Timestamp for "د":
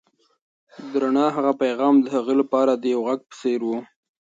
0.91-0.91, 2.01-2.07, 2.75-2.83